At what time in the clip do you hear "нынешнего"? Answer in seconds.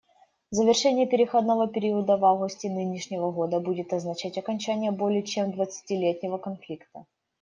2.71-3.29